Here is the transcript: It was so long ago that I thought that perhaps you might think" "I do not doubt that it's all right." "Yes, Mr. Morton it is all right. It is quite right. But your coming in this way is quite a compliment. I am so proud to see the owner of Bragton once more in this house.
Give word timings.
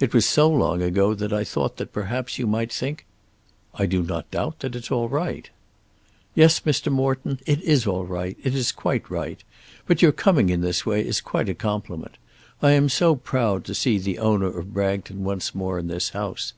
It 0.00 0.14
was 0.14 0.24
so 0.24 0.48
long 0.48 0.80
ago 0.80 1.12
that 1.12 1.34
I 1.34 1.44
thought 1.44 1.76
that 1.76 1.92
perhaps 1.92 2.38
you 2.38 2.46
might 2.46 2.72
think" 2.72 3.04
"I 3.74 3.84
do 3.84 4.02
not 4.02 4.30
doubt 4.30 4.60
that 4.60 4.74
it's 4.74 4.90
all 4.90 5.06
right." 5.10 5.50
"Yes, 6.34 6.60
Mr. 6.60 6.90
Morton 6.90 7.40
it 7.44 7.60
is 7.60 7.86
all 7.86 8.06
right. 8.06 8.38
It 8.42 8.54
is 8.54 8.72
quite 8.72 9.10
right. 9.10 9.44
But 9.86 10.00
your 10.00 10.12
coming 10.12 10.48
in 10.48 10.62
this 10.62 10.86
way 10.86 11.06
is 11.06 11.20
quite 11.20 11.50
a 11.50 11.54
compliment. 11.54 12.16
I 12.62 12.70
am 12.70 12.88
so 12.88 13.16
proud 13.16 13.66
to 13.66 13.74
see 13.74 13.98
the 13.98 14.18
owner 14.18 14.46
of 14.46 14.72
Bragton 14.72 15.24
once 15.24 15.54
more 15.54 15.78
in 15.78 15.88
this 15.88 16.08
house. 16.08 16.54